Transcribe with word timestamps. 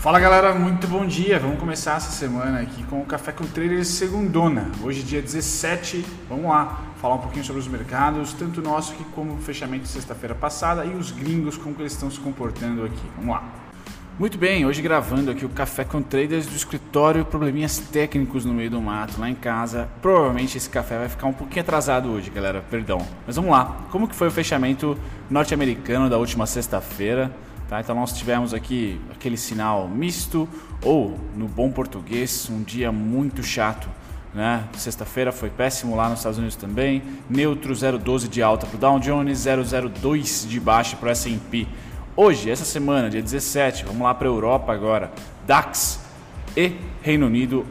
Fala 0.00 0.18
galera, 0.18 0.54
muito 0.54 0.88
bom 0.88 1.04
dia. 1.04 1.38
Vamos 1.38 1.58
começar 1.58 1.98
essa 1.98 2.10
semana 2.10 2.60
aqui 2.60 2.82
com 2.84 3.02
o 3.02 3.04
Café 3.04 3.32
com 3.32 3.44
Trader 3.44 3.84
Segundona. 3.84 4.70
Hoje, 4.82 5.02
dia 5.02 5.20
17, 5.20 6.02
vamos 6.26 6.46
lá 6.46 6.86
falar 6.96 7.16
um 7.16 7.18
pouquinho 7.18 7.44
sobre 7.44 7.60
os 7.60 7.68
mercados, 7.68 8.32
tanto 8.32 8.62
nosso 8.62 8.94
aqui 8.94 9.04
como 9.14 9.34
o 9.34 9.36
fechamento 9.36 9.82
de 9.82 9.90
sexta-feira 9.90 10.34
passada 10.34 10.86
e 10.86 10.94
os 10.94 11.10
gringos, 11.10 11.58
como 11.58 11.74
que 11.74 11.82
eles 11.82 11.92
estão 11.92 12.10
se 12.10 12.18
comportando 12.18 12.82
aqui. 12.82 13.02
Vamos 13.14 13.34
lá. 13.34 13.44
Muito 14.18 14.38
bem, 14.38 14.64
hoje 14.64 14.80
gravando 14.80 15.30
aqui 15.30 15.44
o 15.44 15.50
Café 15.50 15.84
com 15.84 16.00
Traders 16.00 16.46
do 16.46 16.56
escritório, 16.56 17.22
probleminhas 17.22 17.78
técnicos 17.78 18.46
no 18.46 18.54
meio 18.54 18.70
do 18.70 18.80
mato, 18.80 19.20
lá 19.20 19.28
em 19.28 19.34
casa. 19.34 19.86
Provavelmente 20.00 20.56
esse 20.56 20.70
café 20.70 20.96
vai 20.96 21.10
ficar 21.10 21.26
um 21.26 21.34
pouquinho 21.34 21.60
atrasado 21.60 22.08
hoje, 22.08 22.30
galera, 22.30 22.64
perdão. 22.70 23.06
Mas 23.26 23.36
vamos 23.36 23.50
lá, 23.50 23.76
como 23.90 24.08
que 24.08 24.14
foi 24.14 24.28
o 24.28 24.30
fechamento 24.30 24.96
norte-americano 25.28 26.08
da 26.08 26.16
última 26.16 26.46
sexta-feira? 26.46 27.30
Tá? 27.70 27.78
Então 27.78 27.94
nós 27.94 28.12
tivemos 28.12 28.52
aqui 28.52 29.00
aquele 29.12 29.36
sinal 29.36 29.88
misto 29.88 30.48
ou, 30.82 31.16
no 31.36 31.46
bom 31.46 31.70
português, 31.70 32.50
um 32.50 32.64
dia 32.64 32.90
muito 32.90 33.44
chato. 33.44 33.88
Né? 34.34 34.64
Sexta-feira 34.76 35.30
foi 35.30 35.50
péssimo 35.50 35.94
lá 35.94 36.08
nos 36.08 36.18
Estados 36.18 36.36
Unidos 36.36 36.56
também. 36.56 37.00
Neutro 37.28 37.72
0,12 37.72 38.28
de 38.28 38.42
alta 38.42 38.66
para 38.66 38.76
o 38.76 38.80
Dow 38.80 38.98
Jones, 38.98 39.38
0,02 39.38 40.48
de 40.48 40.58
baixa 40.58 40.96
para 40.96 41.10
o 41.10 41.12
S&P. 41.12 41.68
Hoje, 42.16 42.50
essa 42.50 42.64
semana, 42.64 43.08
dia 43.08 43.22
17, 43.22 43.84
vamos 43.84 44.02
lá 44.02 44.12
para 44.14 44.26
a 44.26 44.32
Europa 44.32 44.72
agora. 44.72 45.12
DAX 45.46 46.00
e 46.56 46.72
Reino 47.00 47.26
Unido 47.26 47.64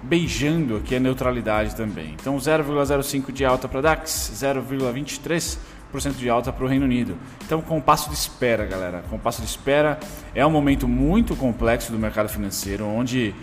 beijando 0.00 0.76
aqui 0.76 0.94
a 0.94 1.00
neutralidade 1.00 1.74
também. 1.74 2.14
Então 2.20 2.36
0,05 2.36 3.32
de 3.32 3.44
alta 3.44 3.66
para 3.66 3.80
DAX, 3.80 4.30
0,23 4.32 5.58
de 5.98 6.30
alta 6.30 6.52
para 6.52 6.64
o 6.64 6.68
Reino 6.68 6.84
Unido. 6.84 7.16
Então, 7.44 7.60
compasso 7.60 8.08
de 8.08 8.14
espera, 8.14 8.64
galera. 8.64 9.02
Compasso 9.10 9.42
de 9.42 9.48
espera 9.48 9.98
é 10.34 10.44
um 10.46 10.50
momento 10.50 10.86
muito 10.86 11.34
complexo 11.34 11.90
do 11.90 11.98
mercado 11.98 12.28
financeiro, 12.28 12.86
onde, 12.86 13.34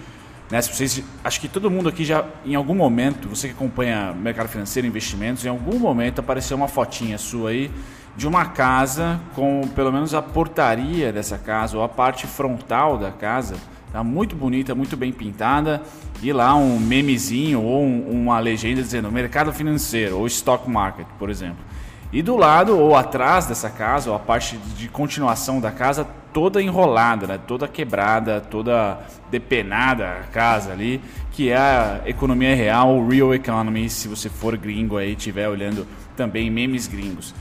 né, 0.49 0.61
vocês, 0.61 1.03
acho 1.23 1.41
que 1.41 1.47
todo 1.47 1.69
mundo 1.69 1.89
aqui 1.89 2.05
já, 2.05 2.25
em 2.45 2.55
algum 2.55 2.75
momento, 2.75 3.27
você 3.27 3.49
que 3.49 3.53
acompanha 3.53 4.13
mercado 4.13 4.47
financeiro, 4.47 4.87
investimentos, 4.87 5.45
em 5.45 5.49
algum 5.49 5.77
momento 5.77 6.19
apareceu 6.19 6.55
uma 6.55 6.67
fotinha 6.67 7.17
sua 7.17 7.49
aí 7.49 7.69
de 8.15 8.27
uma 8.27 8.45
casa 8.45 9.19
com 9.35 9.61
pelo 9.75 9.91
menos 9.91 10.13
a 10.15 10.21
portaria 10.21 11.13
dessa 11.13 11.37
casa 11.37 11.77
ou 11.77 11.83
a 11.83 11.89
parte 11.89 12.25
frontal 12.25 12.97
da 12.97 13.11
casa 13.11 13.55
tá 13.91 14.03
muito 14.03 14.35
bonita, 14.35 14.73
muito 14.73 14.97
bem 14.97 15.11
pintada 15.11 15.81
e 16.21 16.33
lá 16.33 16.55
um 16.55 16.79
memezinho 16.79 17.61
ou 17.61 17.83
um, 17.83 18.23
uma 18.23 18.39
legenda 18.39 18.81
dizendo 18.81 19.11
mercado 19.11 19.53
financeiro 19.53 20.17
ou 20.17 20.27
stock 20.27 20.69
market, 20.69 21.05
por 21.19 21.29
exemplo. 21.29 21.66
E 22.11 22.21
do 22.21 22.37
lado 22.37 22.77
ou 22.77 22.95
atrás 22.95 23.45
dessa 23.45 23.69
casa, 23.69 24.09
ou 24.09 24.15
a 24.15 24.19
parte 24.19 24.57
de 24.57 24.87
continuação 24.87 25.59
da 25.59 25.71
casa, 25.71 26.07
toda 26.31 26.61
enrolada, 26.61 27.27
né? 27.27 27.39
toda 27.45 27.67
quebrada, 27.67 28.39
toda 28.39 28.99
depenada 29.29 30.09
a 30.09 30.23
casa 30.31 30.71
ali, 30.71 31.01
que 31.31 31.49
é 31.49 31.57
a 31.57 32.01
economia 32.05 32.55
real, 32.55 33.05
real 33.05 33.33
economy, 33.33 33.89
se 33.89 34.07
você 34.07 34.29
for 34.29 34.55
gringo 34.55 34.97
aí, 34.97 35.13
estiver 35.13 35.49
olhando 35.49 35.85
também 36.15 36.49
memes 36.49 36.87
gringos. 36.87 37.35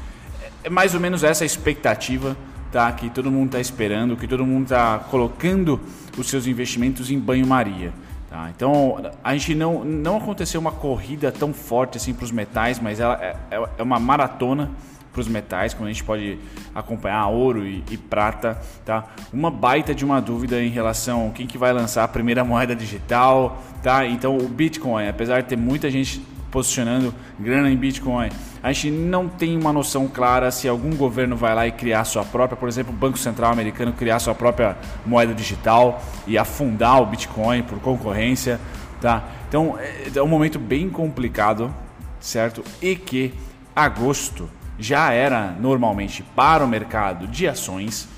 É 0.64 0.69
mais 0.69 0.94
ou 0.94 1.00
menos 1.00 1.22
essa 1.22 1.44
a 1.44 1.47
expectativa 1.47 2.37
tá? 2.72 2.91
que 2.91 3.09
todo 3.09 3.31
mundo 3.31 3.47
está 3.47 3.61
esperando, 3.61 4.17
que 4.17 4.27
todo 4.27 4.44
mundo 4.44 4.64
está 4.64 4.98
colocando 4.98 5.81
os 6.19 6.28
seus 6.28 6.47
investimentos 6.47 7.11
em 7.11 7.19
banho-maria. 7.19 7.92
Tá? 8.37 8.51
Então, 8.55 9.03
a 9.25 9.33
gente 9.33 9.55
não, 9.55 9.83
não 9.83 10.19
aconteceu 10.19 10.61
uma 10.61 10.70
corrida 10.70 11.33
tão 11.33 11.55
forte 11.55 11.97
assim 11.97 12.12
para 12.12 12.27
os 12.27 12.31
metais, 12.31 12.78
mas 12.78 13.01
ela 13.01 13.15
é, 13.15 13.34
é, 13.51 13.69
é 13.78 13.83
uma 13.83 13.98
maratona 13.98 14.70
para 15.11 15.23
os 15.23 15.27
metais, 15.27 15.73
como 15.73 15.89
a 15.89 15.91
gente 15.91 16.05
pode 16.05 16.39
acompanhar 16.75 17.28
ouro 17.28 17.67
e, 17.67 17.83
e, 17.91 17.97
prata, 17.97 18.61
tá? 18.84 19.06
Uma 19.33 19.51
baita 19.51 19.95
de 19.95 20.05
uma 20.05 20.20
dúvida 20.20 20.62
em 20.62 20.69
relação 20.69 21.28
a 21.28 21.31
quem 21.31 21.47
que 21.47 21.56
vai 21.56 21.73
lançar 21.73 22.05
a 22.05 22.09
primeira 22.09 22.45
moeda 22.45 22.77
digital, 22.77 23.56
tá? 23.83 24.05
Então 24.06 24.37
o 24.37 24.47
Bitcoin, 24.47 25.09
apesar 25.09 25.41
de 25.41 25.49
ter 25.49 25.56
muita 25.56 25.91
gente 25.91 26.21
posicionando 26.51 27.15
grana 27.39 27.71
em 27.71 27.77
Bitcoin. 27.77 28.31
A 28.62 28.73
gente 28.73 28.91
não 28.91 29.29
tem 29.29 29.57
uma 29.57 29.73
noção 29.73 30.09
clara 30.09 30.51
se 30.51 30.69
algum 30.69 30.95
governo 30.95 31.37
vai 31.37 31.55
lá 31.55 31.67
e 31.67 31.73
criar 31.73 32.05
sua 32.05 32.25
própria, 32.25 32.57
por 32.57 32.69
exemplo, 32.69 32.93
o 32.93 32.97
Banco 32.97 33.19
Central 33.19 33.53
americano 33.53 33.93
criar 33.93 34.19
sua 34.19 34.34
própria 34.34 34.77
moeda 35.05 35.35
digital 35.35 36.03
e 36.27 36.37
afundar 36.39 37.03
o 37.03 37.06
Bitcoin 37.06 37.62
por 37.62 37.79
concorrência, 37.81 38.61
tá? 39.01 39.25
Então 39.49 39.77
é, 39.79 40.11
é 40.15 40.23
um 40.23 40.29
momento 40.29 40.59
bem 40.59 40.89
complicado, 40.89 41.73
certo? 42.21 42.65
E 42.81 42.97
que 42.97 43.35
agosto 43.75 44.49
já 44.79 45.12
era 45.12 45.55
normalmente 45.61 46.23
para 46.23 46.65
o 46.65 46.69
mercado 46.69 47.27
de 47.27 47.47
ações 47.49 48.09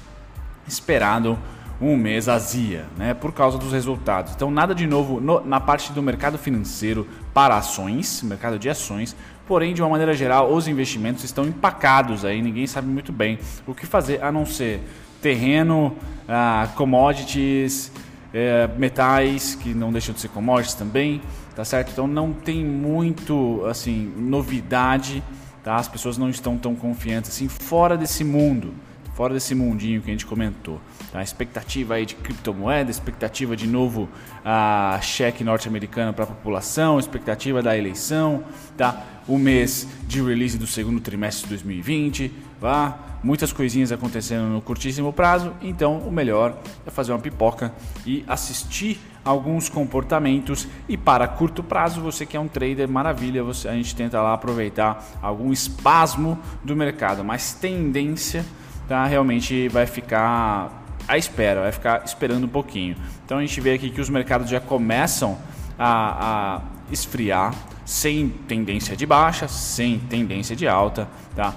esperado 0.67 1.39
um 1.81 1.97
mês 1.97 2.29
azia, 2.29 2.87
né, 2.97 3.15
por 3.15 3.33
causa 3.33 3.57
dos 3.57 3.73
resultados. 3.73 4.33
Então, 4.35 4.51
nada 4.51 4.75
de 4.75 4.87
novo 4.87 5.21
no, 5.21 5.41
na 5.41 5.61
parte 5.61 5.93
do 5.93 6.03
mercado 6.03 6.37
financeiro 6.37 7.07
para 7.33 7.57
ações, 7.57 8.23
mercado 8.23 8.59
de 8.59 8.69
ações, 8.69 9.15
porém, 9.47 9.73
de 9.73 9.81
uma 9.81 9.89
maneira 9.89 10.15
geral, 10.15 10.53
os 10.53 10.67
investimentos 10.67 11.23
estão 11.25 11.45
empacados 11.45 12.25
aí, 12.25 12.43
ninguém 12.43 12.67
sabe 12.67 12.89
muito 12.89 13.13
bem 13.13 13.39
o 13.67 13.75
que 13.75 13.87
fazer 13.87 14.23
a 14.23 14.33
não 14.33 14.45
ser 14.45 14.81
terreno, 15.23 15.97
ah, 16.29 16.69
commodities, 16.75 17.91
eh, 18.35 18.69
metais, 18.77 19.55
que 19.55 19.73
não 19.73 19.91
deixam 19.91 20.15
de 20.15 20.21
ser 20.21 20.29
commodities 20.29 20.75
também, 20.75 21.21
tá 21.57 21.65
certo? 21.65 21.91
Então, 21.93 22.07
não 22.07 22.33
tem 22.33 22.65
muito, 22.65 23.65
assim, 23.67 24.13
novidade, 24.17 25.23
tá? 25.65 25.77
As 25.77 25.89
pessoas 25.89 26.19
não 26.19 26.29
estão 26.29 26.59
tão 26.59 26.75
confiantes 26.75 27.31
assim 27.31 27.49
fora 27.49 27.97
desse 27.97 28.23
mundo 28.23 28.75
fora 29.19 29.35
desse 29.35 29.53
mundinho 29.53 30.01
que 30.01 30.09
a 30.09 30.13
gente 30.13 30.25
comentou. 30.25 30.81
Tá? 31.11 31.19
A 31.19 31.23
expectativa 31.25 31.95
aí 31.95 32.07
de 32.07 32.15
criptomoeda, 32.15 32.89
expectativa 32.89 33.57
de 33.57 33.67
novo 33.67 34.09
a 34.45 35.01
cheque 35.03 35.43
norte-americano 35.43 36.13
para 36.15 36.23
a 36.23 36.27
população, 36.29 37.01
expectativa 37.01 37.61
da 37.61 37.77
eleição, 37.77 38.45
tá? 38.77 39.03
o 39.27 39.37
mês 39.37 39.89
de 40.07 40.23
release 40.23 40.57
do 40.57 40.69
segundo 40.69 41.01
trimestre 41.01 41.43
de 41.43 41.49
2020, 41.49 42.33
tá? 42.61 43.19
muitas 43.21 43.53
coisinhas 43.53 43.91
acontecendo 43.91 44.45
no 44.45 44.63
curtíssimo 44.63 45.13
prazo, 45.13 45.53
então 45.61 45.99
o 45.99 46.13
melhor 46.13 46.57
é 46.87 46.91
fazer 46.93 47.11
uma 47.11 47.19
pipoca 47.19 47.75
e 48.07 48.25
assistir 48.29 49.01
alguns 49.25 49.69
comportamentos 49.69 50.69
e 50.89 50.97
para 50.97 51.27
curto 51.27 51.61
prazo 51.65 52.01
você 52.01 52.25
que 52.25 52.37
é 52.37 52.41
um 52.41 52.47
trader 52.47 52.89
maravilha 52.89 53.43
você 53.43 53.69
a 53.69 53.73
gente 53.73 53.95
tenta 53.97 54.23
lá 54.23 54.33
aproveitar 54.33 55.05
algum 55.21 55.53
espasmo 55.53 56.39
do 56.65 56.75
mercado 56.75 57.25
mas 57.25 57.53
tendência 57.53 58.45
tá? 58.89 59.07
realmente 59.07 59.69
vai 59.69 59.87
ficar 59.87 60.85
à 61.07 61.17
espera, 61.17 61.61
vai 61.61 61.73
ficar 61.73 62.05
esperando 62.05 62.45
um 62.45 62.49
pouquinho. 62.49 62.97
Então 63.25 63.39
a 63.39 63.41
gente 63.41 63.61
vê 63.61 63.75
aqui 63.75 63.91
que 63.91 64.01
os 64.01 64.09
mercados 64.09 64.49
já 64.49 64.59
começam 64.59 65.39
a, 65.79 66.57
a 66.57 66.63
esfriar, 66.91 67.55
sem 67.85 68.29
tendência 68.29 68.97
de 68.97 69.07
baixa, 69.07 69.47
sem 69.47 69.99
tendência 69.99 70.57
de 70.57 70.67
alta, 70.67 71.09
tá? 71.37 71.55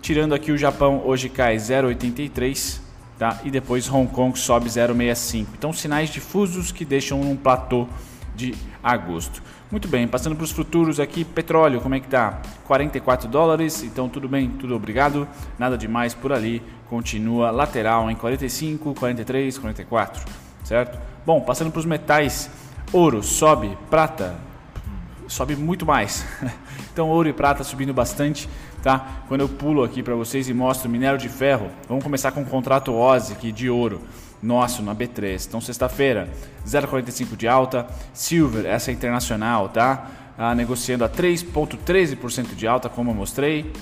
Tirando 0.00 0.34
aqui 0.34 0.52
o 0.52 0.58
Japão, 0.58 1.02
hoje 1.04 1.28
cai 1.28 1.56
0,83, 1.56 2.80
tá? 3.18 3.40
E 3.42 3.50
depois 3.50 3.90
Hong 3.90 4.10
Kong 4.10 4.38
sobe 4.38 4.68
0,65. 4.68 5.46
Então 5.58 5.72
sinais 5.72 6.10
difusos 6.10 6.70
que 6.70 6.84
deixam 6.84 7.20
um 7.20 7.36
platô 7.36 7.88
de 8.34 8.54
agosto. 8.82 9.42
Muito 9.70 9.88
bem, 9.88 10.06
passando 10.06 10.36
para 10.36 10.44
os 10.44 10.50
futuros 10.50 11.00
aqui, 11.00 11.24
petróleo, 11.24 11.80
como 11.80 11.94
é 11.94 12.00
que 12.00 12.08
tá? 12.08 12.40
44 12.64 13.28
dólares, 13.28 13.82
então 13.82 14.08
tudo 14.08 14.28
bem, 14.28 14.48
tudo 14.50 14.74
obrigado, 14.74 15.26
nada 15.58 15.76
demais 15.76 16.14
por 16.14 16.32
ali, 16.32 16.62
continua 16.88 17.50
lateral 17.50 18.10
em 18.10 18.14
45, 18.14 18.94
43, 18.94 19.58
44, 19.58 20.24
certo? 20.64 20.98
Bom, 21.24 21.40
passando 21.40 21.70
para 21.70 21.80
os 21.80 21.86
metais, 21.86 22.50
ouro 22.92 23.22
sobe, 23.22 23.76
prata 23.90 24.34
sobe 25.26 25.56
muito 25.56 25.86
mais. 25.86 26.24
então 26.92 27.08
ouro 27.08 27.28
e 27.28 27.32
prata 27.32 27.64
subindo 27.64 27.92
bastante, 27.92 28.48
tá? 28.82 29.22
Quando 29.28 29.40
eu 29.40 29.48
pulo 29.48 29.82
aqui 29.82 30.02
para 30.02 30.14
vocês 30.14 30.48
e 30.48 30.54
mostro 30.54 30.88
minério 30.88 31.18
de 31.18 31.28
ferro, 31.28 31.70
vamos 31.88 32.04
começar 32.04 32.32
com 32.32 32.42
o 32.42 32.46
contrato 32.46 32.94
OSE 32.94 33.32
aqui 33.32 33.50
de 33.50 33.68
ouro 33.68 34.00
nosso 34.44 34.82
na 34.82 34.94
B3. 34.94 35.46
Então, 35.48 35.60
sexta-feira, 35.60 36.28
0,45 36.66 37.36
de 37.36 37.48
alta. 37.48 37.86
Silver, 38.12 38.66
essa 38.66 38.90
é 38.90 38.94
internacional, 38.94 39.68
tá? 39.68 40.10
Ah, 40.36 40.54
negociando 40.54 41.04
a 41.04 41.08
3,13% 41.08 42.54
de 42.54 42.66
alta, 42.66 42.88
como 42.88 43.10
eu 43.10 43.14
mostrei. 43.14 43.72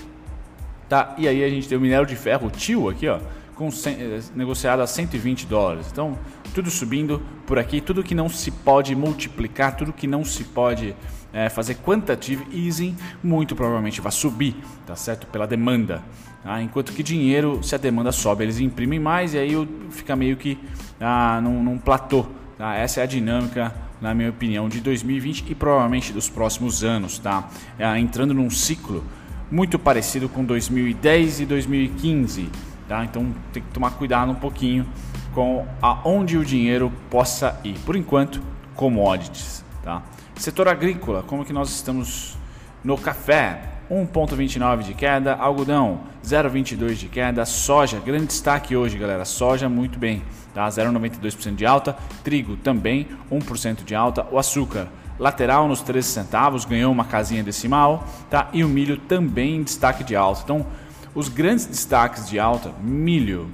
Tá? 0.88 1.14
E 1.18 1.26
aí 1.26 1.42
a 1.42 1.48
gente 1.48 1.68
tem 1.68 1.76
o 1.76 1.80
minério 1.80 2.06
de 2.06 2.14
ferro, 2.14 2.50
o 2.76 2.88
aqui, 2.88 3.08
ó, 3.08 3.18
com, 3.54 3.68
eh, 3.68 4.20
negociado 4.34 4.80
a 4.80 4.86
120 4.86 5.46
dólares. 5.46 5.86
Então, 5.90 6.18
tudo 6.54 6.70
subindo 6.70 7.22
por 7.46 7.58
aqui, 7.58 7.80
tudo 7.80 8.02
que 8.02 8.14
não 8.14 8.28
se 8.28 8.50
pode 8.50 8.94
multiplicar, 8.94 9.74
tudo 9.74 9.92
que 9.92 10.06
não 10.06 10.24
se 10.24 10.44
pode 10.44 10.94
é, 11.32 11.48
fazer 11.48 11.76
quantitative 11.76 12.46
easing, 12.52 12.96
muito 13.22 13.56
provavelmente 13.56 14.00
vai 14.00 14.12
subir, 14.12 14.56
tá 14.86 14.94
certo? 14.94 15.26
Pela 15.26 15.46
demanda. 15.46 16.02
Tá? 16.42 16.60
Enquanto 16.60 16.92
que 16.92 17.02
dinheiro, 17.02 17.62
se 17.62 17.74
a 17.74 17.78
demanda 17.78 18.12
sobe, 18.12 18.44
eles 18.44 18.58
imprimem 18.58 18.98
mais 18.98 19.34
e 19.34 19.38
aí 19.38 19.68
fica 19.90 20.14
meio 20.16 20.36
que 20.36 20.58
ah, 21.00 21.40
num, 21.42 21.62
num 21.62 21.78
platô. 21.78 22.26
Tá? 22.58 22.74
Essa 22.74 23.00
é 23.00 23.02
a 23.04 23.06
dinâmica, 23.06 23.72
na 24.00 24.14
minha 24.14 24.30
opinião, 24.30 24.68
de 24.68 24.80
2020 24.80 25.50
e 25.50 25.54
provavelmente 25.54 26.12
dos 26.12 26.28
próximos 26.28 26.84
anos. 26.84 27.18
Tá? 27.18 27.48
É, 27.78 27.98
entrando 27.98 28.34
num 28.34 28.50
ciclo 28.50 29.04
muito 29.50 29.78
parecido 29.78 30.28
com 30.28 30.44
2010 30.44 31.40
e 31.40 31.46
2015. 31.46 32.48
Tá? 32.88 33.04
Então 33.04 33.32
tem 33.52 33.62
que 33.62 33.68
tomar 33.70 33.92
cuidado 33.92 34.32
um 34.32 34.34
pouquinho 34.34 34.86
com 35.32 35.66
aonde 35.80 36.36
o 36.36 36.44
dinheiro 36.44 36.92
possa 37.08 37.58
ir. 37.64 37.78
Por 37.86 37.96
enquanto, 37.96 38.42
commodities. 38.74 39.64
Tá? 39.82 40.02
Setor 40.42 40.66
agrícola, 40.66 41.22
como 41.22 41.44
que 41.44 41.52
nós 41.52 41.70
estamos 41.70 42.36
no 42.82 42.98
café? 42.98 43.62
1,29 43.88 44.82
de 44.82 44.92
queda, 44.92 45.36
algodão 45.36 46.00
0,22 46.24 46.94
de 46.94 47.06
queda, 47.06 47.46
soja, 47.46 48.00
grande 48.00 48.26
destaque 48.26 48.74
hoje, 48.74 48.98
galera. 48.98 49.24
Soja 49.24 49.68
muito 49.68 50.00
bem, 50.00 50.20
tá? 50.52 50.66
0,92% 50.66 51.54
de 51.54 51.64
alta, 51.64 51.96
trigo 52.24 52.56
também 52.56 53.06
1% 53.30 53.84
de 53.84 53.94
alta, 53.94 54.26
o 54.32 54.36
açúcar 54.36 54.88
lateral 55.16 55.68
nos 55.68 55.80
13 55.80 56.08
centavos, 56.08 56.64
ganhou 56.64 56.90
uma 56.90 57.04
casinha 57.04 57.44
decimal, 57.44 58.04
tá? 58.28 58.48
E 58.52 58.64
o 58.64 58.68
milho 58.68 58.96
também 58.96 59.62
destaque 59.62 60.02
de 60.02 60.16
alta. 60.16 60.40
Então, 60.42 60.66
os 61.14 61.28
grandes 61.28 61.66
destaques 61.66 62.28
de 62.28 62.40
alta, 62.40 62.72
milho, 62.80 63.48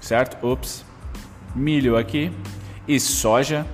certo? 0.00 0.44
Ops. 0.44 0.84
Milho 1.54 1.96
aqui 1.96 2.32
e 2.88 2.98
soja 2.98 3.64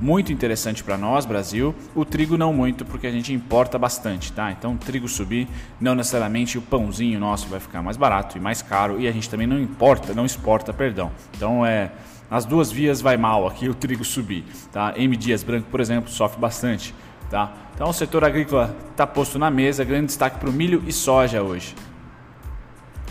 muito 0.00 0.32
interessante 0.32 0.84
para 0.84 0.96
nós, 0.96 1.24
Brasil. 1.24 1.74
O 1.94 2.04
trigo 2.04 2.36
não 2.36 2.52
muito, 2.52 2.84
porque 2.84 3.06
a 3.06 3.10
gente 3.10 3.32
importa 3.32 3.78
bastante, 3.78 4.32
tá? 4.32 4.50
Então, 4.52 4.74
o 4.74 4.78
trigo 4.78 5.08
subir, 5.08 5.48
não 5.80 5.94
necessariamente 5.94 6.58
o 6.58 6.62
pãozinho 6.62 7.18
nosso 7.18 7.48
vai 7.48 7.60
ficar 7.60 7.82
mais 7.82 7.96
barato 7.96 8.36
e 8.36 8.40
mais 8.40 8.62
caro, 8.62 9.00
e 9.00 9.08
a 9.08 9.12
gente 9.12 9.28
também 9.28 9.46
não 9.46 9.58
importa, 9.58 10.14
não 10.14 10.26
exporta, 10.26 10.72
perdão. 10.72 11.10
Então, 11.34 11.64
é 11.64 11.90
as 12.30 12.44
duas 12.44 12.72
vias 12.72 13.00
vai 13.00 13.16
mal 13.16 13.46
aqui 13.46 13.68
o 13.68 13.74
trigo 13.74 14.04
subir, 14.04 14.44
tá? 14.72 14.92
M 14.96 15.16
Dias 15.16 15.44
Branco, 15.44 15.68
por 15.70 15.80
exemplo, 15.80 16.10
sofre 16.10 16.40
bastante, 16.40 16.94
tá? 17.30 17.52
Então, 17.74 17.88
o 17.88 17.92
setor 17.92 18.24
agrícola 18.24 18.74
está 18.90 19.06
posto 19.06 19.38
na 19.38 19.50
mesa, 19.50 19.84
grande 19.84 20.06
destaque 20.06 20.38
para 20.38 20.50
o 20.50 20.52
milho 20.52 20.82
e 20.86 20.92
soja 20.92 21.42
hoje. 21.42 21.74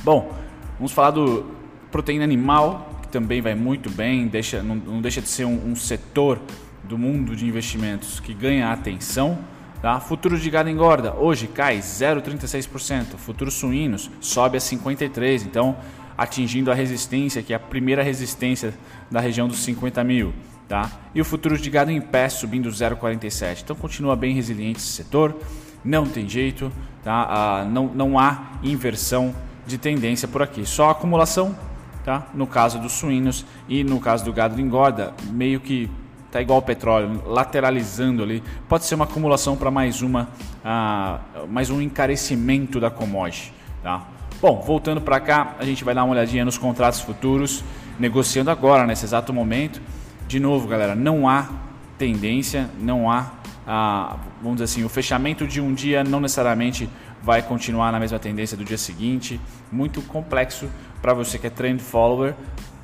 Bom, 0.03 0.33
vamos 0.77 0.91
falar 0.91 1.11
do 1.11 1.45
proteína 1.91 2.25
animal, 2.25 2.89
que 3.01 3.07
também 3.07 3.41
vai 3.41 3.55
muito 3.55 3.89
bem, 3.89 4.27
deixa, 4.27 4.61
não, 4.61 4.75
não 4.75 5.01
deixa 5.01 5.21
de 5.21 5.29
ser 5.29 5.45
um, 5.45 5.71
um 5.71 5.75
setor 5.75 6.41
do 6.87 6.97
mundo 6.97 7.35
de 7.35 7.45
investimentos 7.45 8.19
que 8.19 8.33
ganha 8.33 8.71
atenção. 8.71 9.37
Tá? 9.81 9.99
Futuro 9.99 10.39
de 10.39 10.49
gado 10.49 10.69
engorda, 10.69 11.13
hoje 11.15 11.47
cai 11.47 11.79
0,36%. 11.79 13.17
Futuro 13.17 13.51
suínos 13.51 14.09
sobe 14.19 14.57
a 14.57 14.61
53%, 14.61 15.43
então 15.45 15.75
atingindo 16.17 16.71
a 16.71 16.73
resistência, 16.73 17.43
que 17.43 17.53
é 17.53 17.55
a 17.55 17.59
primeira 17.59 18.01
resistência 18.01 18.73
da 19.11 19.19
região 19.19 19.47
dos 19.47 19.59
50 19.59 20.03
mil. 20.03 20.33
Tá? 20.67 20.89
E 21.13 21.21
o 21.21 21.25
futuro 21.25 21.57
de 21.57 21.69
gado 21.69 21.91
em 21.91 22.01
pé 22.01 22.29
subindo 22.29 22.69
0,47%. 22.69 23.61
Então 23.63 23.75
continua 23.75 24.15
bem 24.15 24.33
resiliente 24.33 24.79
esse 24.79 24.87
setor, 24.87 25.35
não 25.83 26.07
tem 26.07 26.27
jeito, 26.27 26.71
tá? 27.03 27.27
Ah, 27.29 27.65
não, 27.65 27.85
não 27.87 28.17
há 28.17 28.53
inversão 28.63 29.35
de 29.67 29.77
tendência 29.77 30.27
por 30.27 30.41
aqui, 30.41 30.65
só 30.65 30.89
acumulação. 30.89 31.55
Tá? 32.03 32.27
No 32.35 32.45
caso 32.45 32.77
dos 32.77 32.93
suínos 32.93 33.43
e 33.67 33.83
no 33.83 33.99
caso 33.99 34.23
do 34.23 34.31
gado 34.31 34.61
engorda, 34.61 35.11
meio 35.31 35.59
que 35.59 35.89
tá 36.35 36.41
igual 36.41 36.57
ao 36.57 36.61
petróleo, 36.61 37.23
lateralizando 37.25 38.21
ali. 38.21 38.43
Pode 38.67 38.83
ser 38.83 38.95
uma 38.95 39.05
acumulação 39.05 39.55
para 39.55 39.71
mais 39.71 40.01
uma, 40.01 40.27
uh, 40.65 41.47
mais 41.47 41.69
um 41.69 41.81
encarecimento 41.81 42.77
da 42.77 42.91
commodity, 42.91 43.53
tá? 43.81 44.05
Bom, 44.41 44.61
voltando 44.61 44.99
para 44.99 45.17
cá, 45.21 45.55
a 45.57 45.63
gente 45.63 45.85
vai 45.85 45.95
dar 45.95 46.03
uma 46.03 46.11
olhadinha 46.11 46.43
nos 46.43 46.57
contratos 46.57 46.99
futuros, 46.99 47.63
negociando 47.97 48.51
agora, 48.51 48.85
nesse 48.85 49.05
exato 49.05 49.31
momento. 49.31 49.81
De 50.27 50.37
novo, 50.37 50.67
galera, 50.67 50.93
não 50.93 51.29
há 51.29 51.47
tendência, 51.97 52.69
não 52.81 53.09
há, 53.09 53.31
uh, 53.65 54.19
vamos 54.41 54.57
dizer 54.57 54.65
assim, 54.65 54.83
o 54.83 54.89
fechamento 54.89 55.47
de 55.47 55.61
um 55.61 55.73
dia 55.73 56.03
não 56.03 56.19
necessariamente 56.19 56.89
vai 57.23 57.41
continuar 57.43 57.93
na 57.93 57.99
mesma 57.99 58.19
tendência 58.19 58.57
do 58.57 58.65
dia 58.65 58.77
seguinte. 58.77 59.39
Muito 59.71 60.01
complexo 60.01 60.67
para 61.01 61.13
você 61.13 61.39
que 61.39 61.47
é 61.47 61.49
trend 61.49 61.81
follower, 61.81 62.35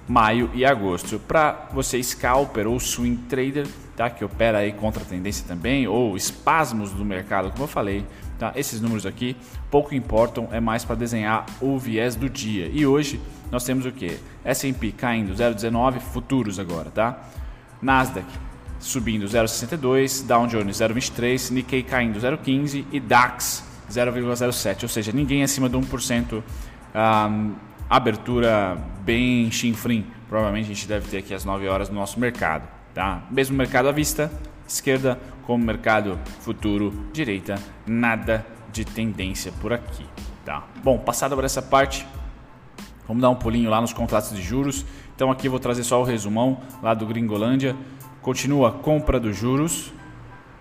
maio 0.07 0.50
e 0.53 0.65
agosto. 0.65 1.19
Para 1.19 1.69
você 1.74 2.01
scalper 2.01 2.68
ou 2.68 2.80
swing 2.80 3.18
trader, 3.24 3.68
tá? 3.95 4.09
que 4.09 4.24
opera 4.24 4.59
aí 4.59 4.71
contra 4.71 5.03
a 5.03 5.06
tendência 5.06 5.45
também, 5.48 5.88
ou 5.88 6.15
espasmos 6.15 6.92
do 6.92 7.06
mercado, 7.06 7.51
como 7.51 7.63
eu 7.63 7.68
falei, 7.68 8.06
tá? 8.38 8.51
esses 8.56 8.81
números 8.81 9.06
aqui 9.06 9.36
pouco 9.69 9.95
importam, 9.95 10.50
é 10.51 10.59
mais 10.59 10.83
para 10.83 10.95
desenhar 10.95 11.45
o 11.62 11.77
viés 11.77 12.15
do 12.15 12.30
dia. 12.30 12.69
E 12.71 12.86
hoje 12.86 13.21
nós 13.51 13.63
temos 13.63 13.86
o 13.86 13.92
que? 13.92 14.19
S&P 14.44 14.92
caindo 14.92 15.33
0,19, 15.33 16.00
futuros 16.00 16.59
agora, 16.59 16.89
tá? 16.89 17.21
Nasdaq 17.81 18.27
subindo 18.81 19.25
0,62, 19.27 20.25
Dow 20.25 20.48
Jones 20.48 20.77
0,23, 20.77 21.51
Nikkei 21.51 21.83
caindo 21.83 22.19
0,15 22.19 22.86
e 22.92 23.00
DAX 23.00 23.63
0,07, 23.89 24.83
ou 24.83 24.89
seja, 24.89 25.12
ninguém 25.12 25.44
acima 25.44 25.69
de 25.69 25.77
1% 25.77 26.42
um, 26.94 27.53
abertura 27.91 28.77
bem 29.03 29.51
chinfrim. 29.51 30.05
Provavelmente 30.29 30.71
a 30.71 30.73
gente 30.73 30.88
deve 30.88 31.09
ter 31.09 31.17
aqui 31.17 31.33
às 31.33 31.43
9 31.43 31.67
horas 31.67 31.89
no 31.89 31.95
nosso 31.95 32.17
mercado. 32.17 32.65
Tá? 32.93 33.23
Mesmo 33.29 33.57
mercado 33.57 33.89
à 33.89 33.91
vista, 33.91 34.31
esquerda, 34.65 35.19
como 35.45 35.65
mercado 35.65 36.17
futuro, 36.39 36.93
direita, 37.11 37.55
nada 37.85 38.45
de 38.71 38.85
tendência 38.85 39.51
por 39.59 39.73
aqui. 39.73 40.05
Tá? 40.45 40.63
Bom, 40.81 40.97
passada 40.97 41.35
por 41.35 41.43
essa 41.43 41.61
parte, 41.61 42.07
vamos 43.05 43.21
dar 43.21 43.29
um 43.29 43.35
pulinho 43.35 43.69
lá 43.69 43.81
nos 43.81 43.91
contratos 43.91 44.33
de 44.33 44.41
juros. 44.41 44.85
Então 45.13 45.29
aqui 45.29 45.47
eu 45.47 45.51
vou 45.51 45.59
trazer 45.59 45.83
só 45.83 45.99
o 45.99 46.05
resumão 46.05 46.61
lá 46.81 46.93
do 46.93 47.05
Gringolândia. 47.05 47.75
Continua 48.21 48.71
compra 48.71 49.19
dos 49.19 49.35
juros, 49.35 49.91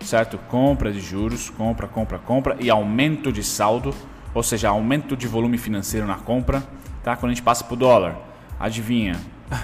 certo? 0.01 0.37
Compra 0.49 0.91
de 0.91 0.99
juros, 0.99 1.49
compra, 1.49 1.87
compra, 1.87 2.19
compra 2.19 2.57
e 2.59 2.69
aumento 2.69 3.31
de 3.31 3.41
saldo, 3.41 3.95
ou 4.33 4.43
seja, 4.43 4.67
aumento 4.67 5.15
de 5.15 5.27
volume 5.27 5.57
financeiro 5.57 6.05
na 6.05 6.15
compra 6.15 6.61
tá? 7.03 7.15
Quando 7.15 7.31
a 7.31 7.35
gente 7.35 7.43
passa 7.43 7.63
para 7.63 7.73
o 7.73 7.77
dólar, 7.77 8.15
adivinha? 8.59 9.19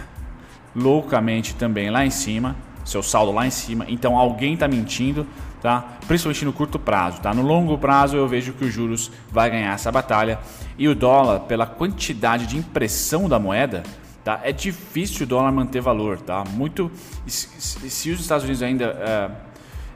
Loucamente 0.76 1.56
também 1.56 1.90
lá 1.90 2.06
em 2.06 2.10
cima, 2.10 2.56
seu 2.86 3.04
saldo 3.04 3.32
lá 3.32 3.46
em 3.46 3.52
cima. 3.52 3.86
Então 3.88 4.18
alguém 4.18 4.54
está 4.54 4.68
mentindo, 4.68 5.26
tá? 5.62 5.98
Principalmente 6.08 6.46
no 6.46 6.54
curto 6.54 6.80
prazo, 6.80 7.22
tá? 7.22 7.34
No 7.34 7.42
longo 7.42 7.78
prazo 7.78 8.18
eu 8.18 8.28
vejo 8.28 8.54
que 8.54 8.66
os 8.66 8.74
juros 8.74 9.12
vai 9.32 9.50
ganhar 9.50 9.74
essa 9.74 9.92
batalha 9.92 10.40
e 10.78 10.88
o 10.88 10.96
dólar 10.96 11.42
pela 11.42 11.66
quantidade 11.66 12.46
de 12.46 12.58
impressão 12.58 13.28
da 13.28 13.40
moeda, 13.40 13.84
tá? 14.24 14.40
É 14.44 14.52
difícil 14.52 15.26
o 15.26 15.30
dólar 15.30 15.52
manter 15.52 15.82
valor, 15.82 16.20
tá? 16.20 16.44
Muito 16.52 16.92
se 17.26 18.12
os 18.12 18.22
Estados 18.22 18.44
Unidos 18.44 18.62
ainda 18.62 18.86
é, 18.86 19.32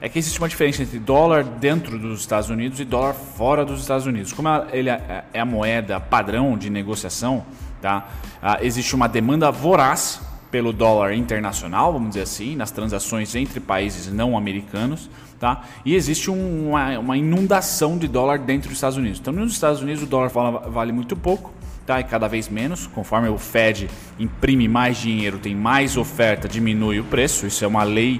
é 0.01 0.09
que 0.09 0.17
existe 0.17 0.39
uma 0.39 0.49
diferença 0.49 0.81
entre 0.81 0.97
dólar 0.97 1.43
dentro 1.43 1.97
dos 1.99 2.21
Estados 2.21 2.49
Unidos 2.49 2.79
e 2.79 2.85
dólar 2.85 3.13
fora 3.13 3.63
dos 3.63 3.81
Estados 3.81 4.07
Unidos. 4.07 4.33
Como 4.33 4.49
ele 4.73 4.89
é, 4.89 5.25
é 5.31 5.39
a 5.39 5.45
moeda 5.45 5.99
padrão 5.99 6.57
de 6.57 6.71
negociação, 6.71 7.45
tá? 7.79 8.09
Ah, 8.41 8.57
existe 8.61 8.95
uma 8.95 9.07
demanda 9.07 9.51
voraz 9.51 10.19
pelo 10.49 10.73
dólar 10.73 11.13
internacional, 11.13 11.93
vamos 11.93 12.09
dizer 12.09 12.23
assim, 12.23 12.55
nas 12.55 12.71
transações 12.71 13.35
entre 13.35 13.59
países 13.59 14.11
não 14.11 14.35
americanos, 14.35 15.07
tá? 15.39 15.63
E 15.85 15.95
existe 15.95 16.31
um, 16.31 16.69
uma, 16.69 16.99
uma, 16.99 17.17
inundação 17.17 17.97
de 17.97 18.07
dólar 18.07 18.39
dentro 18.39 18.69
dos 18.69 18.77
Estados 18.77 18.97
Unidos. 18.97 19.19
Então, 19.19 19.31
nos 19.31 19.53
Estados 19.53 19.81
Unidos 19.81 20.03
o 20.03 20.07
dólar 20.07 20.29
vale, 20.29 20.69
vale 20.69 20.91
muito 20.91 21.15
pouco, 21.15 21.53
tá? 21.85 21.99
E 21.99 22.03
cada 22.03 22.27
vez 22.27 22.49
menos, 22.49 22.87
conforme 22.87 23.29
o 23.29 23.37
Fed 23.37 23.87
imprime 24.19 24.67
mais 24.67 24.97
dinheiro, 24.97 25.37
tem 25.37 25.55
mais 25.55 25.95
oferta, 25.95 26.49
diminui 26.49 26.99
o 26.99 27.03
preço. 27.03 27.45
Isso 27.45 27.63
é 27.63 27.67
uma 27.67 27.83
lei 27.83 28.19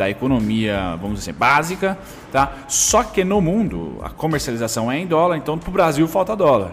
da 0.00 0.08
economia, 0.08 0.96
vamos 0.98 1.18
dizer, 1.18 1.34
básica, 1.34 1.98
tá? 2.32 2.54
Só 2.66 3.02
que 3.04 3.22
no 3.22 3.38
mundo 3.38 3.98
a 4.02 4.08
comercialização 4.08 4.90
é 4.90 4.98
em 4.98 5.06
dólar, 5.06 5.36
então 5.36 5.58
para 5.58 5.68
o 5.68 5.72
Brasil 5.72 6.08
falta 6.08 6.34
dólar. 6.34 6.72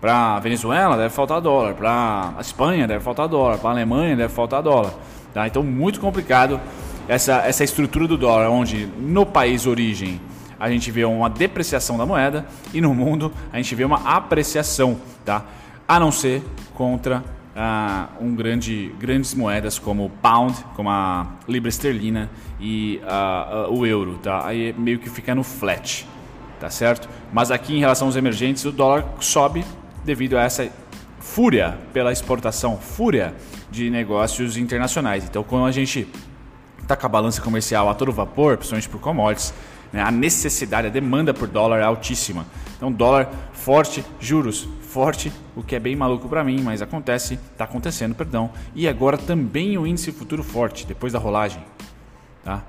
Para 0.00 0.38
Venezuela 0.38 0.96
deve 0.96 1.10
faltar 1.10 1.40
dólar, 1.40 1.74
para 1.74 2.32
a 2.38 2.40
Espanha 2.40 2.86
deve 2.86 3.02
faltar 3.02 3.26
dólar, 3.26 3.58
para 3.58 3.70
a 3.70 3.72
Alemanha 3.72 4.14
deve 4.16 4.32
faltar 4.32 4.62
dólar, 4.62 4.92
tá? 5.34 5.48
Então 5.48 5.64
muito 5.64 5.98
complicado 5.98 6.60
essa 7.08 7.38
essa 7.38 7.64
estrutura 7.64 8.06
do 8.06 8.16
dólar, 8.16 8.48
onde 8.50 8.86
no 9.00 9.26
país 9.26 9.66
origem 9.66 10.20
a 10.58 10.70
gente 10.70 10.92
vê 10.92 11.04
uma 11.04 11.28
depreciação 11.28 11.98
da 11.98 12.06
moeda 12.06 12.46
e 12.72 12.80
no 12.80 12.94
mundo 12.94 13.32
a 13.52 13.56
gente 13.56 13.74
vê 13.74 13.84
uma 13.84 14.16
apreciação, 14.16 14.96
tá? 15.24 15.42
A 15.88 15.98
não 15.98 16.12
ser 16.12 16.40
contra 16.72 17.24
uh, 17.54 18.24
um 18.24 18.34
grande, 18.34 18.94
grandes 18.98 19.34
moedas 19.34 19.78
como 19.78 20.06
o 20.06 20.10
pound, 20.10 20.54
como 20.74 20.90
a 20.90 21.26
libra 21.48 21.68
esterlina 21.68 22.30
e 22.60 23.00
uh, 23.02 23.70
uh, 23.70 23.78
o 23.78 23.86
euro, 23.86 24.18
tá? 24.22 24.46
Aí 24.46 24.74
meio 24.76 24.98
que 24.98 25.08
fica 25.08 25.34
no 25.34 25.42
flat, 25.42 26.06
tá 26.58 26.70
certo? 26.70 27.08
Mas 27.32 27.50
aqui 27.50 27.74
em 27.74 27.80
relação 27.80 28.08
aos 28.08 28.16
emergentes, 28.16 28.64
o 28.64 28.72
dólar 28.72 29.04
sobe 29.20 29.64
devido 30.04 30.36
a 30.36 30.42
essa 30.42 30.70
fúria 31.18 31.78
pela 31.92 32.12
exportação, 32.12 32.78
fúria 32.78 33.34
de 33.70 33.90
negócios 33.90 34.56
internacionais. 34.56 35.24
Então, 35.24 35.42
quando 35.42 35.66
a 35.66 35.72
gente 35.72 36.08
está 36.80 36.96
com 36.96 37.06
a 37.06 37.08
balança 37.08 37.40
comercial 37.40 37.88
a 37.88 37.94
todo 37.94 38.10
vapor, 38.10 38.56
principalmente 38.56 38.88
por 38.88 39.00
commodities, 39.00 39.54
né, 39.92 40.02
a 40.02 40.10
necessidade, 40.10 40.86
a 40.86 40.90
demanda 40.90 41.32
por 41.32 41.46
dólar 41.46 41.78
é 41.78 41.84
altíssima. 41.84 42.46
Então, 42.80 42.90
dólar 42.90 43.30
forte, 43.52 44.02
juros 44.18 44.66
forte, 44.80 45.30
o 45.54 45.62
que 45.62 45.76
é 45.76 45.78
bem 45.78 45.94
maluco 45.94 46.26
para 46.30 46.42
mim, 46.42 46.62
mas 46.62 46.80
acontece, 46.80 47.34
está 47.34 47.64
acontecendo, 47.64 48.14
perdão. 48.14 48.50
E 48.74 48.88
agora 48.88 49.18
também 49.18 49.76
o 49.76 49.86
índice 49.86 50.10
futuro 50.12 50.42
forte, 50.42 50.86
depois 50.86 51.12
da 51.12 51.18
rolagem. 51.18 51.62
Tá? 52.42 52.62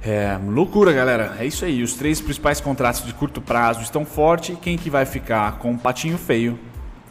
É 0.00 0.38
loucura, 0.46 0.92
galera. 0.92 1.34
É 1.40 1.44
isso 1.44 1.64
aí. 1.64 1.82
Os 1.82 1.94
três 1.94 2.20
principais 2.20 2.60
contratos 2.60 3.04
de 3.04 3.12
curto 3.12 3.40
prazo 3.40 3.82
estão 3.82 4.04
fortes. 4.04 4.56
Quem 4.62 4.78
que 4.78 4.88
vai 4.88 5.04
ficar 5.04 5.58
com 5.58 5.72
um 5.72 5.76
patinho 5.76 6.16
feio 6.16 6.56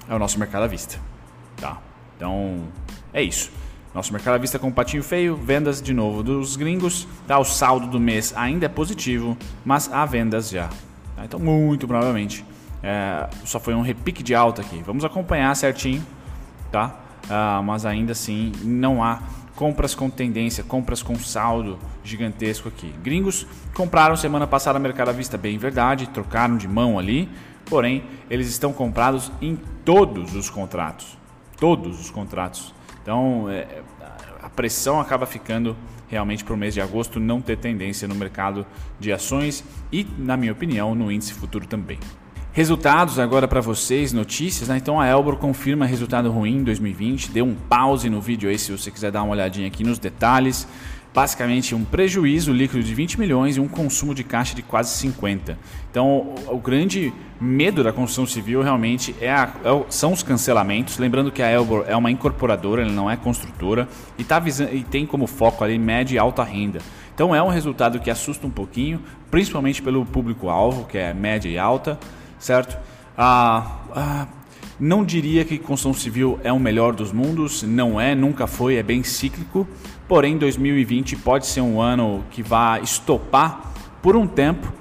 é 0.07 0.15
o 0.15 0.17
nosso 0.17 0.39
mercado 0.39 0.63
à 0.63 0.67
vista. 0.67 0.97
Tá? 1.57 1.81
Então, 2.15 2.61
é 3.13 3.21
isso. 3.21 3.51
Nosso 3.93 4.13
mercado 4.13 4.35
à 4.35 4.37
vista 4.37 4.57
com 4.57 4.67
um 4.67 4.71
patinho 4.71 5.03
feio, 5.03 5.35
vendas 5.35 5.81
de 5.81 5.93
novo 5.93 6.23
dos 6.23 6.55
gringos, 6.55 7.05
tá? 7.27 7.37
o 7.37 7.43
saldo 7.43 7.87
do 7.87 7.99
mês 7.99 8.33
ainda 8.37 8.67
é 8.67 8.69
positivo, 8.69 9.37
mas 9.65 9.91
há 9.91 10.05
vendas 10.05 10.49
já. 10.49 10.69
Tá? 11.15 11.25
Então, 11.25 11.39
muito 11.39 11.87
provavelmente, 11.87 12.45
é, 12.83 13.27
só 13.43 13.59
foi 13.59 13.73
um 13.73 13.81
repique 13.81 14.21
de 14.21 14.35
alta 14.35 14.61
aqui. 14.61 14.81
Vamos 14.85 15.05
acompanhar 15.05 15.55
certinho, 15.55 16.05
tá? 16.71 16.99
Ah, 17.29 17.61
mas 17.63 17.85
ainda 17.85 18.11
assim 18.11 18.51
não 18.63 19.03
há 19.03 19.19
compras 19.55 19.95
com 19.95 20.09
tendência, 20.09 20.63
compras 20.63 21.01
com 21.01 21.15
saldo 21.15 21.79
gigantesco 22.03 22.67
aqui. 22.67 22.93
Gringos 23.01 23.47
compraram 23.73 24.15
semana 24.15 24.45
passada 24.45 24.77
mercado 24.77 25.09
à 25.09 25.11
vista, 25.11 25.37
bem 25.37 25.57
verdade, 25.57 26.07
trocaram 26.09 26.57
de 26.57 26.67
mão 26.67 26.99
ali, 26.99 27.29
porém 27.65 28.03
eles 28.29 28.47
estão 28.49 28.73
comprados 28.73 29.31
em 29.41 29.57
todos 29.83 30.35
os 30.35 30.49
contratos, 30.49 31.17
todos 31.59 31.99
os 31.99 32.11
contratos. 32.11 32.73
Então 33.05 33.47
é, 33.47 33.83
a 34.41 34.49
pressão 34.49 34.99
acaba 34.99 35.27
ficando 35.27 35.77
realmente 36.07 36.43
para 36.43 36.55
o 36.55 36.57
mês 36.57 36.73
de 36.73 36.81
agosto 36.81 37.19
não 37.19 37.39
ter 37.39 37.55
tendência 37.55 38.07
no 38.07 38.15
mercado 38.15 38.65
de 38.99 39.11
ações 39.11 39.63
e, 39.91 40.07
na 40.17 40.35
minha 40.35 40.51
opinião, 40.51 40.95
no 40.95 41.11
índice 41.11 41.31
futuro 41.31 41.67
também. 41.67 41.99
Resultados 42.51 43.19
agora 43.19 43.47
para 43.47 43.61
vocês, 43.61 44.11
notícias, 44.11 44.69
né? 44.69 44.77
Então 44.77 44.99
a 44.99 45.05
Elbor 45.05 45.35
confirma 45.37 45.85
resultado 45.85 46.31
ruim 46.31 46.57
em 46.57 46.63
2020, 46.63 47.29
deu 47.29 47.45
um 47.45 47.53
pause 47.53 48.09
no 48.09 48.19
vídeo 48.19 48.49
aí 48.49 48.57
se 48.57 48.71
você 48.71 48.89
quiser 48.89 49.11
dar 49.11 49.21
uma 49.21 49.33
olhadinha 49.33 49.67
aqui 49.67 49.83
nos 49.83 49.99
detalhes. 49.99 50.67
Basicamente 51.15 51.73
um 51.73 51.85
prejuízo 51.85 52.51
líquido 52.51 52.83
de 52.83 52.93
20 52.93 53.19
milhões 53.19 53.55
e 53.55 53.59
um 53.61 53.67
consumo 53.67 54.13
de 54.13 54.23
caixa 54.23 54.53
de 54.53 54.61
quase 54.61 54.95
50. 54.97 55.57
Então 55.89 56.35
o, 56.47 56.57
grande 56.59 57.13
medo 57.39 57.83
da 57.83 57.93
construção 57.93 58.25
civil 58.25 58.61
realmente 58.61 59.15
é, 59.21 59.31
a, 59.31 59.49
é 59.63 59.83
são 59.89 60.11
os 60.11 60.21
cancelamentos. 60.21 60.97
Lembrando 60.97 61.31
que 61.31 61.41
a 61.41 61.49
Elbor 61.49 61.85
é 61.87 61.95
uma 61.95 62.11
incorporadora, 62.11 62.81
ela 62.81 62.91
não 62.91 63.09
é 63.09 63.15
construtora 63.15 63.87
e, 64.17 64.23
tá 64.25 64.43
e 64.71 64.83
tem 64.83 65.05
como 65.05 65.25
foco 65.25 65.63
ali 65.63 65.79
média 65.79 66.15
e 66.15 66.19
alta 66.19 66.43
renda. 66.43 66.79
Então 67.13 67.33
é 67.33 67.41
um 67.41 67.47
resultado 67.47 67.97
que 67.99 68.11
assusta 68.11 68.45
um 68.45 68.51
pouquinho, 68.51 69.01
principalmente 69.31 69.81
pelo 69.81 70.05
público-alvo, 70.05 70.83
que 70.83 70.97
é 70.97 71.13
média 71.13 71.47
e 71.47 71.57
alta 71.57 71.97
certo? 72.39 72.77
Ah, 73.17 73.79
ah, 73.95 74.27
não 74.79 75.03
diria 75.03 75.45
que 75.45 75.57
construção 75.57 75.93
civil 75.93 76.39
é 76.43 76.51
o 76.51 76.59
melhor 76.59 76.93
dos 76.93 77.11
mundos, 77.11 77.63
não 77.63 77.99
é, 77.99 78.13
nunca 78.13 78.45
foi, 78.45 78.75
é 78.75 78.83
bem 78.83 79.03
cíclico. 79.03 79.67
Porém, 80.07 80.37
2020 80.37 81.15
pode 81.17 81.47
ser 81.47 81.61
um 81.61 81.81
ano 81.81 82.23
que 82.29 82.43
vai 82.43 82.81
estopar 82.81 83.73
por 84.01 84.15
um 84.15 84.27
tempo 84.27 84.71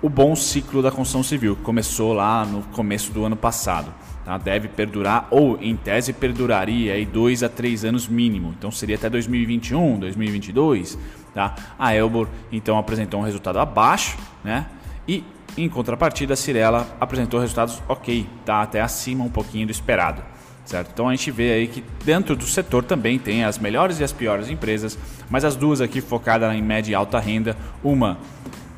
o 0.00 0.08
bom 0.08 0.34
ciclo 0.34 0.82
da 0.82 0.90
construção 0.90 1.22
civil, 1.22 1.54
que 1.54 1.62
começou 1.62 2.12
lá 2.12 2.44
no 2.44 2.62
começo 2.64 3.12
do 3.12 3.24
ano 3.24 3.36
passado. 3.36 3.94
Tá? 4.24 4.36
Deve 4.36 4.66
perdurar, 4.66 5.28
ou 5.30 5.56
em 5.60 5.76
tese 5.76 6.12
perduraria 6.12 6.94
aí 6.94 7.06
dois 7.06 7.44
a 7.44 7.48
três 7.48 7.84
anos 7.84 8.08
mínimo. 8.08 8.54
Então 8.58 8.72
seria 8.72 8.96
até 8.96 9.08
2021, 9.08 10.00
2022. 10.00 10.98
Tá? 11.32 11.54
A 11.78 11.94
Elbor 11.94 12.28
então 12.50 12.76
apresentou 12.76 13.20
um 13.20 13.22
resultado 13.22 13.60
abaixo, 13.60 14.18
né? 14.42 14.66
E 15.06 15.24
em 15.56 15.68
contrapartida, 15.68 16.34
a 16.34 16.36
Cirela 16.36 16.86
apresentou 16.98 17.38
resultados 17.38 17.82
ok, 17.88 18.26
tá 18.44 18.62
até 18.62 18.80
acima 18.80 19.22
um 19.22 19.28
pouquinho 19.28 19.66
do 19.66 19.70
esperado. 19.70 20.22
Certo? 20.64 20.90
Então 20.92 21.08
a 21.08 21.14
gente 21.14 21.30
vê 21.30 21.52
aí 21.52 21.66
que 21.66 21.82
dentro 22.04 22.36
do 22.36 22.44
setor 22.44 22.84
também 22.84 23.18
tem 23.18 23.44
as 23.44 23.58
melhores 23.58 23.98
e 23.98 24.04
as 24.04 24.12
piores 24.12 24.48
empresas, 24.48 24.98
mas 25.28 25.44
as 25.44 25.56
duas 25.56 25.80
aqui 25.80 26.00
focadas 26.00 26.54
em 26.54 26.62
média 26.62 26.92
e 26.92 26.94
alta 26.94 27.18
renda, 27.18 27.56
uma 27.82 28.18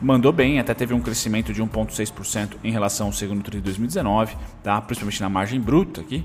mandou 0.01 0.33
bem, 0.33 0.59
até 0.59 0.75
teve 0.75 0.93
um 0.93 1.01
crescimento 1.01 1.53
de 1.53 1.63
1,6% 1.63 2.57
em 2.63 2.71
relação 2.71 3.07
ao 3.07 3.13
segundo 3.13 3.43
trimestre 3.43 3.61
de 3.61 3.65
2019, 3.65 4.37
tá? 4.63 4.81
principalmente 4.81 5.21
na 5.21 5.29
margem 5.29 5.61
bruta 5.61 6.01
aqui. 6.01 6.25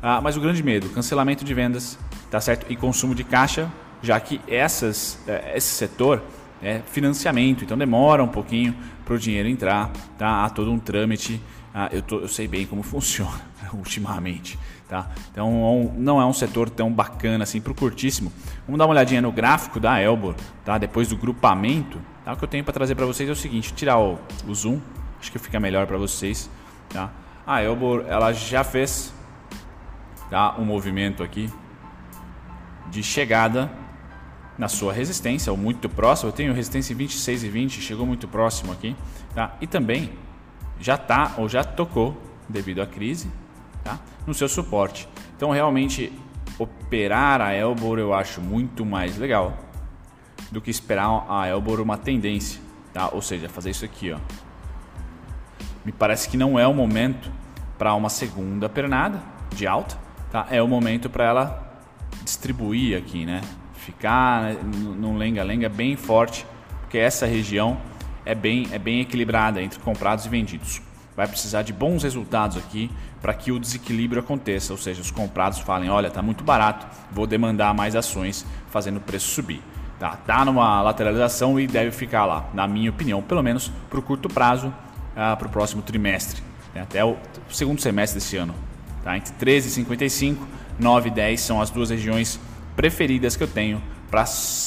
Ah, 0.00 0.20
mas 0.20 0.36
o 0.36 0.40
grande 0.40 0.62
medo, 0.62 0.88
cancelamento 0.90 1.44
de 1.44 1.52
vendas, 1.52 1.98
tá 2.30 2.40
certo? 2.40 2.66
E 2.70 2.76
consumo 2.76 3.14
de 3.14 3.24
caixa, 3.24 3.70
já 4.00 4.18
que 4.20 4.40
essas, 4.46 5.18
eh, 5.26 5.54
esse 5.56 5.68
setor 5.68 6.22
é 6.62 6.80
financiamento, 6.80 7.64
então 7.64 7.76
demora 7.78 8.22
um 8.22 8.28
pouquinho 8.28 8.74
para 9.04 9.14
o 9.14 9.18
dinheiro 9.18 9.48
entrar, 9.48 9.90
tá? 10.16 10.44
Há 10.44 10.50
todo 10.50 10.70
um 10.70 10.78
trâmite, 10.78 11.40
ah, 11.72 11.88
eu, 11.92 12.02
tô, 12.02 12.18
eu 12.20 12.28
sei 12.28 12.48
bem 12.48 12.66
como 12.66 12.82
funciona 12.84 13.48
ultimamente, 13.72 14.58
tá? 14.88 15.08
Então 15.30 15.92
não 15.96 16.20
é 16.20 16.26
um 16.26 16.32
setor 16.32 16.70
tão 16.70 16.92
bacana 16.92 17.44
assim 17.44 17.60
para 17.60 17.72
o 17.72 17.74
curtíssimo. 17.74 18.32
Vamos 18.66 18.78
dar 18.78 18.86
uma 18.86 18.92
olhadinha 18.92 19.20
no 19.20 19.30
gráfico 19.30 19.78
da 19.78 20.00
Elbor, 20.00 20.34
tá? 20.64 20.78
Depois 20.78 21.08
do 21.08 21.16
grupamento, 21.16 22.00
tá? 22.24 22.32
O 22.32 22.36
que 22.36 22.44
eu 22.44 22.48
tenho 22.48 22.64
para 22.64 22.74
trazer 22.74 22.94
para 22.94 23.06
vocês 23.06 23.28
é 23.28 23.32
o 23.32 23.36
seguinte, 23.36 23.72
tirar 23.74 23.98
o, 23.98 24.18
o 24.46 24.54
zoom, 24.54 24.80
acho 25.20 25.30
que 25.30 25.38
fica 25.38 25.60
melhor 25.60 25.86
para 25.86 25.96
vocês, 25.96 26.50
tá? 26.88 27.10
A 27.46 27.62
Elbor, 27.62 28.04
ela 28.06 28.32
já 28.32 28.62
fez 28.62 29.12
tá? 30.28 30.54
um 30.58 30.64
movimento 30.64 31.22
aqui 31.22 31.50
de 32.90 33.02
chegada 33.02 33.70
na 34.58 34.68
sua 34.68 34.92
resistência, 34.92 35.52
ou 35.52 35.56
muito 35.56 35.88
próximo. 35.88 36.28
Eu 36.28 36.32
tenho 36.32 36.52
resistência 36.52 36.92
em 36.92 36.96
26 36.96 37.44
e 37.44 37.48
20, 37.48 37.80
chegou 37.80 38.04
muito 38.04 38.26
próximo 38.26 38.72
aqui. 38.72 38.96
Tá? 39.34 39.54
E 39.60 39.66
também 39.66 40.12
já 40.80 40.96
está 40.96 41.34
ou 41.38 41.48
já 41.48 41.62
tocou, 41.62 42.20
devido 42.48 42.80
à 42.80 42.86
crise, 42.86 43.30
tá? 43.84 44.00
no 44.26 44.34
seu 44.34 44.48
suporte. 44.48 45.08
Então, 45.36 45.50
realmente, 45.50 46.12
operar 46.58 47.40
a 47.40 47.54
Elbor 47.54 47.98
eu 47.98 48.12
acho 48.12 48.40
muito 48.40 48.84
mais 48.84 49.16
legal 49.16 49.56
do 50.50 50.60
que 50.60 50.70
esperar 50.70 51.26
a 51.28 51.46
Elbor 51.46 51.80
uma 51.80 51.96
tendência. 51.96 52.60
Tá? 52.92 53.10
Ou 53.12 53.22
seja, 53.22 53.48
fazer 53.48 53.70
isso 53.70 53.84
aqui. 53.84 54.12
Ó. 54.12 54.18
Me 55.84 55.92
parece 55.92 56.28
que 56.28 56.36
não 56.36 56.58
é 56.58 56.66
o 56.66 56.74
momento 56.74 57.30
para 57.76 57.94
uma 57.94 58.08
segunda 58.08 58.68
pernada 58.68 59.22
de 59.54 59.66
alta. 59.66 59.96
Tá? 60.32 60.46
É 60.50 60.60
o 60.60 60.66
momento 60.66 61.08
para 61.08 61.24
ela 61.24 61.82
distribuir 62.24 62.98
aqui, 62.98 63.24
né? 63.24 63.40
Ficar 63.88 64.42
né, 64.42 64.56
num 64.62 65.16
lenga-lenga 65.16 65.68
bem 65.68 65.96
forte, 65.96 66.46
porque 66.82 66.98
essa 66.98 67.26
região 67.26 67.78
é 68.24 68.34
bem, 68.34 68.68
é 68.70 68.78
bem 68.78 69.00
equilibrada 69.00 69.62
entre 69.62 69.78
comprados 69.80 70.26
e 70.26 70.28
vendidos. 70.28 70.82
Vai 71.16 71.26
precisar 71.26 71.62
de 71.62 71.72
bons 71.72 72.02
resultados 72.02 72.56
aqui 72.56 72.90
para 73.20 73.32
que 73.34 73.50
o 73.50 73.58
desequilíbrio 73.58 74.20
aconteça, 74.20 74.72
ou 74.72 74.78
seja, 74.78 75.00
os 75.00 75.10
comprados 75.10 75.58
falem, 75.58 75.90
olha, 75.90 76.08
está 76.08 76.22
muito 76.22 76.44
barato, 76.44 76.86
vou 77.10 77.26
demandar 77.26 77.74
mais 77.74 77.96
ações, 77.96 78.46
fazendo 78.70 78.98
o 78.98 79.00
preço 79.00 79.28
subir. 79.28 79.62
Tá, 79.98 80.10
tá 80.10 80.44
numa 80.44 80.80
lateralização 80.82 81.58
e 81.58 81.66
deve 81.66 81.90
ficar 81.90 82.24
lá, 82.24 82.48
na 82.54 82.68
minha 82.68 82.90
opinião, 82.90 83.20
pelo 83.20 83.42
menos 83.42 83.72
para 83.90 83.98
o 83.98 84.02
curto 84.02 84.28
prazo, 84.28 84.72
ah, 85.16 85.34
para 85.34 85.48
o 85.48 85.50
próximo 85.50 85.82
trimestre, 85.82 86.40
né, 86.72 86.82
até 86.82 87.04
o 87.04 87.16
segundo 87.50 87.80
semestre 87.80 88.20
desse 88.20 88.36
ano. 88.36 88.54
Tá, 89.02 89.16
entre 89.16 89.32
13,55 89.34 90.36
9 90.78 91.08
e 91.08 91.10
10 91.10 91.40
são 91.40 91.60
as 91.60 91.70
duas 91.70 91.90
regiões 91.90 92.38
preferidas 92.78 93.34
que 93.34 93.42
eu 93.42 93.48
tenho 93.48 93.82
para 94.08 94.22
uh, 94.22 94.26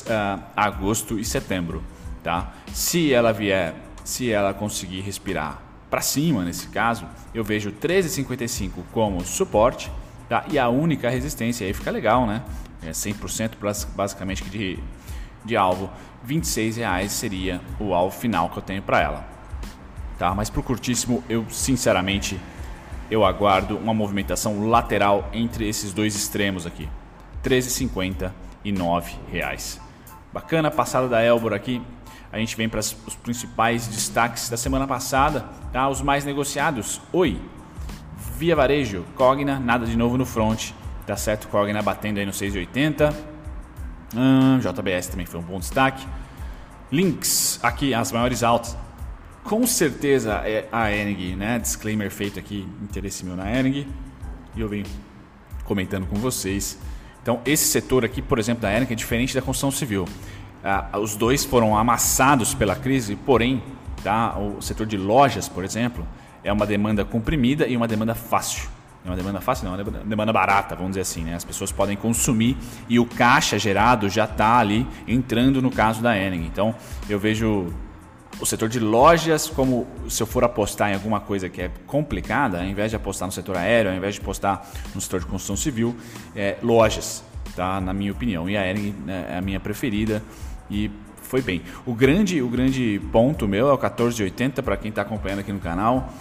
ah, 0.10 0.40
agosto 0.54 1.18
e 1.18 1.24
setembro, 1.24 1.82
tá? 2.22 2.54
Se 2.74 3.14
ela 3.14 3.32
vier, 3.32 3.74
se 4.04 4.30
ela 4.30 4.54
conseguir 4.54 5.00
respirar 5.00 5.62
para 5.90 6.02
cima 6.02 6.44
nesse 6.44 6.68
caso, 6.68 7.08
eu 7.34 7.42
vejo 7.42 7.72
13,55 7.72 8.84
como 8.92 9.24
suporte, 9.24 9.90
tá? 10.28 10.44
E 10.52 10.60
a 10.60 10.68
única 10.68 11.10
resistência 11.10 11.66
aí 11.66 11.72
fica 11.72 11.90
legal, 11.90 12.28
né? 12.28 12.44
É 12.84 12.92
100% 12.92 13.52
basicamente 13.96 14.44
de, 14.44 14.78
de 15.46 15.56
alvo. 15.56 15.90
26 16.26 16.76
reais 16.76 17.14
seria 17.14 17.62
o 17.80 17.94
alvo 17.94 18.20
final 18.20 18.50
que 18.50 18.58
eu 18.58 18.62
tenho 18.62 18.82
para 18.82 19.00
ela, 19.00 19.26
tá? 20.20 20.36
Mas 20.36 20.50
para 20.50 20.60
o 20.60 20.64
curtíssimo, 20.64 21.24
eu 21.30 21.46
sinceramente 21.50 22.38
eu 23.10 23.24
aguardo 23.24 23.78
uma 23.78 23.94
movimentação 23.94 24.68
lateral 24.68 25.30
entre 25.32 25.66
esses 25.66 25.94
dois 25.94 26.14
extremos 26.14 26.66
aqui. 26.66 26.90
13,59 27.44 29.04
reais. 29.32 29.80
Bacana, 30.32 30.72
passada 30.72 31.08
da 31.08 31.22
Elbor 31.22 31.54
aqui. 31.54 31.82
A 32.32 32.38
gente 32.38 32.56
vem 32.56 32.70
para 32.70 32.80
os 32.80 32.94
principais 33.22 33.88
destaques 33.88 34.50
da 34.50 34.56
semana 34.56 34.88
passada, 34.88 35.46
tá? 35.74 35.90
Os 35.90 36.02
mais 36.02 36.24
negociados. 36.24 37.02
Oi, 37.12 37.40
Via 38.38 38.56
Varejo, 38.56 39.06
Cogna, 39.16 39.60
nada 39.60 39.86
de 39.86 39.96
novo 39.98 40.18
no 40.18 40.26
front, 40.26 40.72
tá 41.06 41.16
certo? 41.16 41.48
Cogna 41.48 41.82
batendo 41.82 42.20
aí 42.20 42.26
no 42.26 42.32
6,80. 42.32 43.14
Hum, 44.16 44.60
JBS 44.60 45.08
também 45.08 45.26
foi 45.26 45.40
um 45.40 45.44
bom 45.44 45.60
destaque. 45.60 46.08
Links, 46.92 47.60
aqui 47.62 47.94
as 47.94 48.12
maiores 48.12 48.44
altas. 48.44 48.78
Com 49.44 49.66
certeza 49.68 50.42
é 50.46 50.68
a 50.72 50.92
Enig, 50.92 51.36
né? 51.36 51.60
Disclaimer 51.60 52.10
feito 52.10 52.40
aqui, 52.40 52.68
interesse 52.82 53.26
meu 53.26 53.36
na 53.36 53.52
Enig. 53.52 53.88
E 54.56 54.62
eu 54.62 54.68
venho 54.68 54.86
comentando 55.64 56.06
com 56.08 56.16
vocês 56.16 56.80
então, 57.22 57.40
esse 57.46 57.66
setor 57.66 58.04
aqui, 58.04 58.22
por 58.22 58.40
exemplo, 58.40 58.64
da 58.64 58.70
Érica, 58.70 58.94
é 58.94 58.96
diferente 58.96 59.36
da 59.36 59.42
construção 59.42 59.72
civil. 59.72 60.08
Ah, 60.64 60.98
os 61.00 61.16
dois 61.16 61.46
foram 61.46 61.78
amassados 61.78 62.54
pela 62.54 62.76
crise, 62.76 63.16
porém, 63.16 63.62
tá, 64.04 64.38
o 64.38 64.62
setor 64.62 64.88
de 64.88 64.98
lojas, 64.98 65.48
por 65.48 65.64
exemplo, 65.64 66.06
é 66.44 66.52
uma 66.52 66.66
demanda 66.66 67.06
comprimida 67.06 67.68
e 67.68 67.78
uma 67.78 67.88
demanda 67.88 68.16
fácil. 68.16 68.70
É 69.04 69.10
uma 69.10 69.16
demanda 69.16 69.42
fácil, 69.42 69.66
não, 69.68 69.80
é 69.80 69.82
uma 69.82 69.92
demanda 70.04 70.32
barata, 70.32 70.76
vamos 70.76 70.92
dizer 70.92 71.02
assim. 71.02 71.24
Né? 71.24 71.36
As 71.36 71.44
pessoas 71.44 71.72
podem 71.72 71.98
consumir 71.98 72.56
e 72.88 73.00
o 73.00 73.06
caixa 73.06 73.58
gerado 73.58 74.10
já 74.10 74.26
está 74.26 74.58
ali 74.58 74.86
entrando 75.08 75.62
no 75.62 75.72
caso 75.72 76.02
da 76.02 76.18
Enning. 76.18 76.46
Então, 76.46 76.76
eu 77.10 77.20
vejo 77.20 77.68
o 78.42 78.46
setor 78.46 78.68
de 78.68 78.80
lojas, 78.80 79.48
como 79.48 79.88
se 80.10 80.22
eu 80.22 80.28
for 80.28 80.44
apostar 80.44 80.90
em 80.90 80.96
alguma 80.96 81.20
coisa 81.20 81.48
que 81.48 81.62
é 81.62 81.72
complicada, 81.86 82.58
ao 82.60 82.66
invés 82.66 82.90
de 82.90 82.96
apostar 82.96 83.28
no 83.28 83.32
setor 83.32 83.56
aéreo, 83.56 83.92
ao 83.92 83.98
invés 83.98 84.16
de 84.16 84.22
apostar 84.22 84.68
no 84.96 85.00
setor 85.00 85.20
de 85.20 85.28
construção 85.28 85.56
civil, 85.56 85.96
é, 86.36 86.58
lojas. 86.64 87.24
tá? 87.56 87.80
Na 87.80 87.94
minha 87.94 88.12
opinião. 88.12 88.50
E 88.50 88.58
a 88.58 88.68
Ering 88.68 88.96
né, 89.06 89.28
é 89.30 89.38
a 89.38 89.42
minha 89.42 89.60
preferida 89.60 90.24
e 90.70 90.90
foi 91.22 91.42
bem. 91.42 91.62
O 91.86 91.94
grande, 91.94 92.42
o 92.42 92.50
grande 92.50 93.00
ponto 93.12 93.48
meu 93.48 93.70
é 93.70 93.74
o 93.74 93.78
1480 93.78 94.64
para 94.64 94.76
quem 94.76 94.90
está 94.90 95.04
acompanhando 95.04 95.40
aqui 95.40 95.52
no 95.54 95.60
canal. 95.60 96.12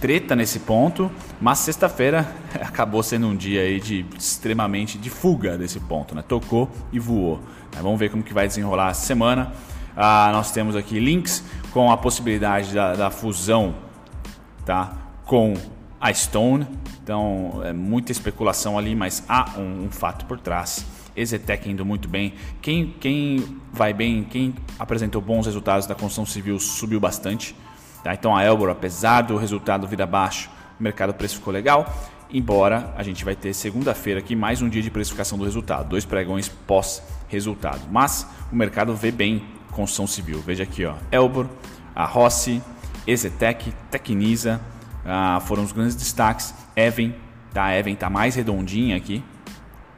Treta 0.00 0.36
nesse 0.36 0.60
ponto, 0.60 1.10
mas 1.40 1.58
sexta-feira 1.58 2.32
acabou 2.60 3.02
sendo 3.02 3.26
um 3.26 3.34
dia 3.34 3.62
aí 3.62 3.80
de 3.80 4.06
extremamente 4.16 4.96
de 4.96 5.10
fuga 5.10 5.58
desse 5.58 5.80
ponto, 5.80 6.14
né? 6.14 6.22
Tocou 6.22 6.70
e 6.92 7.00
voou. 7.00 7.40
Vamos 7.80 7.98
ver 7.98 8.10
como 8.10 8.22
que 8.22 8.32
vai 8.32 8.46
desenrolar 8.46 8.88
a 8.88 8.94
semana. 8.94 9.52
Ah, 9.96 10.30
nós 10.32 10.50
temos 10.50 10.74
aqui 10.74 10.98
links 10.98 11.44
com 11.72 11.90
a 11.90 11.96
possibilidade 11.96 12.74
da, 12.74 12.94
da 12.94 13.10
fusão, 13.10 13.74
tá? 14.64 14.92
Com 15.24 15.54
a 16.00 16.12
Stone. 16.12 16.66
Então 17.02 17.60
é 17.64 17.72
muita 17.72 18.12
especulação 18.12 18.78
ali, 18.78 18.94
mas 18.94 19.24
há 19.28 19.58
um, 19.58 19.84
um 19.84 19.90
fato 19.90 20.24
por 20.26 20.38
trás. 20.38 20.84
Exetec 21.14 21.68
indo 21.68 21.84
muito 21.84 22.08
bem. 22.08 22.34
Quem, 22.60 22.94
quem 22.98 23.60
vai 23.72 23.92
bem, 23.92 24.24
quem 24.24 24.54
apresentou 24.78 25.20
bons 25.20 25.46
resultados 25.46 25.86
da 25.86 25.94
construção 25.94 26.24
civil 26.24 26.58
subiu 26.58 26.98
bastante. 26.98 27.54
Tá? 28.02 28.14
Então 28.14 28.34
a 28.34 28.42
Elbor, 28.42 28.70
apesar 28.70 29.22
do 29.22 29.36
resultado 29.36 29.86
vir 29.86 30.00
abaixo, 30.00 30.50
o 30.78 30.82
mercado 30.82 31.12
preço 31.12 31.36
ficou 31.36 31.52
legal. 31.52 31.92
Embora 32.30 32.94
a 32.96 33.02
gente 33.02 33.24
vai 33.26 33.36
ter 33.36 33.52
segunda-feira 33.52 34.20
aqui 34.20 34.34
mais 34.34 34.62
um 34.62 34.68
dia 34.68 34.80
de 34.80 34.90
precificação 34.90 35.36
do 35.36 35.44
resultado, 35.44 35.90
dois 35.90 36.06
pregões 36.06 36.48
pós-resultado. 36.48 37.82
Mas 37.90 38.26
o 38.50 38.56
mercado 38.56 38.94
vê 38.94 39.10
bem 39.10 39.42
construção 39.72 40.06
civil. 40.06 40.40
Veja 40.40 40.62
aqui, 40.62 40.84
ó, 40.84 40.94
Elbor, 41.10 41.48
a 41.94 42.04
Rossi, 42.04 42.62
Exetec, 43.06 43.72
Tecnisa, 43.90 44.60
ah, 45.04 45.40
foram 45.40 45.64
os 45.64 45.72
grandes 45.72 45.96
destaques. 45.96 46.54
Even, 46.76 47.14
tá? 47.52 47.64
A 47.64 47.78
Even 47.78 47.94
está 47.94 48.08
mais 48.08 48.34
redondinha 48.34 48.96
aqui, 48.96 49.22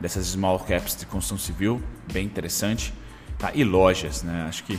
dessas 0.01 0.27
small 0.27 0.59
caps 0.61 0.97
de 0.97 1.07
construção 1.07 1.39
civil, 1.39 1.83
bem 2.13 2.27
interessante. 2.27 2.93
Tá? 3.39 3.51
E 3.55 3.65
lojas, 3.65 4.23
né? 4.23 4.47
Acho 4.49 4.65
que 4.65 4.79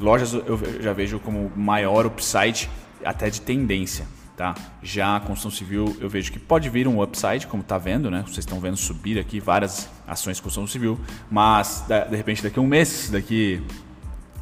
lojas 0.00 0.32
eu 0.32 0.58
já 0.80 0.92
vejo 0.92 1.18
como 1.18 1.50
maior 1.56 2.06
upside 2.06 2.70
até 3.04 3.28
de 3.28 3.40
tendência. 3.40 4.06
Tá? 4.36 4.54
Já 4.80 5.16
a 5.16 5.20
construção 5.20 5.50
civil 5.50 5.96
eu 6.00 6.08
vejo 6.08 6.30
que 6.30 6.38
pode 6.38 6.70
vir 6.70 6.86
um 6.86 7.02
upside, 7.02 7.46
como 7.48 7.60
está 7.60 7.76
vendo, 7.76 8.08
né? 8.08 8.22
Vocês 8.22 8.38
estão 8.38 8.60
vendo 8.60 8.76
subir 8.76 9.18
aqui 9.18 9.40
várias 9.40 9.90
ações 10.06 10.36
de 10.36 10.42
construção 10.42 10.66
civil, 10.66 10.98
mas 11.28 11.84
de 11.88 12.16
repente 12.16 12.42
daqui 12.42 12.58
a 12.58 12.62
um 12.62 12.66
mês, 12.66 13.10
daqui 13.10 13.60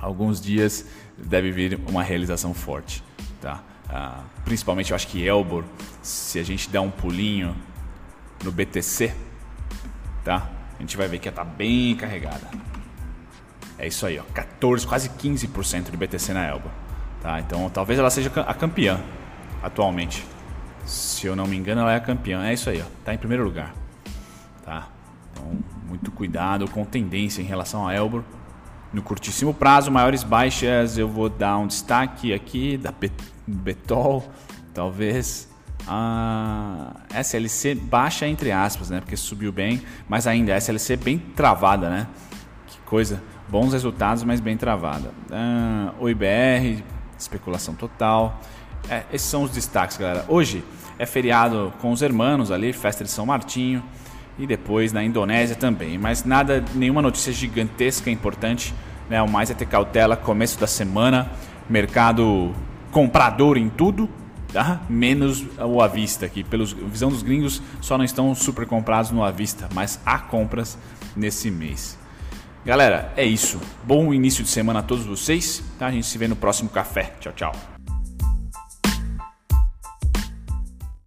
alguns 0.00 0.40
dias, 0.40 0.86
deve 1.16 1.50
vir 1.50 1.80
uma 1.88 2.02
realização 2.02 2.52
forte. 2.52 3.02
Tá? 3.40 3.62
Ah, 3.88 4.22
principalmente 4.44 4.90
eu 4.90 4.96
acho 4.96 5.06
que 5.08 5.24
Elbor, 5.24 5.64
se 6.02 6.38
a 6.38 6.42
gente 6.42 6.68
der 6.68 6.80
um 6.80 6.90
pulinho 6.90 7.54
no 8.42 8.50
BTC, 8.50 9.14
tá? 10.24 10.50
A 10.78 10.80
gente 10.80 10.96
vai 10.96 11.08
ver 11.08 11.18
que 11.18 11.28
ela 11.28 11.36
tá 11.36 11.44
bem 11.44 11.94
carregada. 11.96 12.50
É 13.78 13.86
isso 13.86 14.06
aí, 14.06 14.18
ó, 14.18 14.22
14, 14.34 14.86
quase 14.86 15.08
15% 15.10 15.90
de 15.90 15.96
BTC 15.96 16.32
na 16.32 16.44
Elba, 16.46 16.70
tá? 17.20 17.38
Então, 17.40 17.68
talvez 17.70 17.98
ela 17.98 18.10
seja 18.10 18.30
a 18.40 18.54
campeã 18.54 19.00
atualmente. 19.62 20.24
Se 20.84 21.26
eu 21.26 21.36
não 21.36 21.46
me 21.46 21.56
engano, 21.56 21.80
ela 21.80 21.92
é 21.92 21.96
a 21.96 22.00
campeã. 22.00 22.44
É 22.44 22.52
isso 22.54 22.70
aí, 22.70 22.80
ó, 22.80 22.84
tá 23.04 23.12
em 23.12 23.18
primeiro 23.18 23.44
lugar, 23.44 23.74
tá? 24.64 24.88
Então, 25.32 25.58
muito 25.86 26.10
cuidado 26.10 26.68
com 26.70 26.84
tendência 26.84 27.42
em 27.42 27.44
relação 27.44 27.86
a 27.86 27.94
Elbor. 27.94 28.22
No 28.93 29.02
curtíssimo 29.02 29.52
prazo, 29.52 29.90
maiores 29.90 30.23
baixas, 30.23 30.97
eu 30.97 31.09
vou 31.09 31.28
dar 31.28 31.59
um 31.59 31.66
destaque 31.66 32.33
aqui 32.33 32.76
da 32.76 32.93
Betol, 33.47 34.25
talvez 34.73 35.49
a 35.88 36.93
SLC 37.11 37.75
baixa 37.75 38.26
entre 38.26 38.50
aspas, 38.50 38.90
né? 38.90 39.00
Porque 39.00 39.16
subiu 39.16 39.52
bem, 39.52 39.83
mas 40.09 40.26
ainda 40.26 40.55
a 40.55 40.57
SLC 40.57 40.97
bem 40.97 41.19
travada, 41.19 41.88
né? 41.88 42.07
Que 42.66 42.79
coisa. 42.81 43.22
Bons 43.49 43.72
resultados, 43.72 44.25
mas 44.25 44.40
bem 44.40 44.57
travada. 44.57 45.12
Ah, 45.31 45.92
o 46.01 46.09
IBR, 46.09 46.83
especulação 47.16 47.75
total. 47.75 48.40
É, 48.88 49.05
esses 49.12 49.29
são 49.29 49.42
os 49.42 49.51
destaques, 49.51 49.96
galera. 49.96 50.25
Hoje 50.29 50.64
é 50.99 51.07
feriado 51.07 51.72
com 51.81 51.92
os 51.92 52.03
hermanos 52.03 52.51
ali, 52.51 52.72
festa 52.72 53.05
de 53.05 53.11
São 53.11 53.27
Martinho. 53.27 53.83
E 54.38 54.46
depois 54.46 54.92
na 54.92 55.03
Indonésia 55.03 55.57
também. 55.57 55.99
Mas 55.99 56.25
nada, 56.25 56.64
nenhuma 56.75 57.01
notícia 57.01 57.33
gigantesca 57.33 58.11
importante. 58.11 58.75
Né? 59.09 59.20
O 59.22 59.29
mais 59.29 59.51
é 59.51 59.55
ter 59.55 59.66
cautela, 59.66 60.16
começo 60.16 60.59
da 60.59 60.66
semana. 60.66 61.31
Mercado 61.68 62.55
comprador 62.90 63.57
em 63.57 63.68
tudo 63.68 64.09
tá? 64.53 64.81
menos 64.88 65.44
o 65.59 65.83
à 65.83 65.88
vista 65.88 66.27
aqui. 66.27 66.42
Pelos 66.42 66.72
visão 66.72 67.11
dos 67.11 67.22
gringos, 67.22 67.62
só 67.81 67.99
não 67.99 68.05
estão 68.05 68.35
super 68.35 68.66
comprados 68.66 69.11
no 69.11 69.22
à 69.22 69.31
vista, 69.31 69.68
mas 69.75 70.01
há 70.05 70.18
compras 70.18 70.79
nesse 71.14 71.51
mês. 71.51 71.99
Galera, 72.64 73.12
é 73.16 73.25
isso. 73.25 73.61
Bom 73.85 74.12
início 74.12 74.42
de 74.42 74.51
semana 74.51 74.81
a 74.81 74.83
todos 74.83 75.05
vocês. 75.05 75.62
Tá? 75.79 75.87
A 75.87 75.90
gente 75.90 76.07
se 76.07 76.18
vê 76.18 76.27
no 76.27 76.35
próximo 76.35 76.68
café. 76.68 77.12
Tchau, 77.20 77.33
tchau. 77.33 77.75